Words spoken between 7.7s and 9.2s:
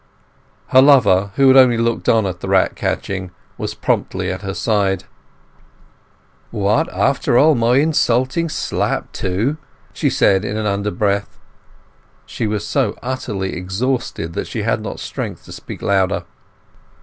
insulting slap,